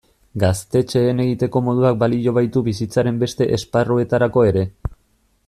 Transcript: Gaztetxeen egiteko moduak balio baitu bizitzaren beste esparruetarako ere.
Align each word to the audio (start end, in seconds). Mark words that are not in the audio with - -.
Gaztetxeen 0.43 1.21
egiteko 1.25 1.61
moduak 1.67 1.99
balio 2.05 2.33
baitu 2.39 2.65
bizitzaren 2.69 3.21
beste 3.27 3.49
esparruetarako 3.59 4.49
ere. 4.53 4.67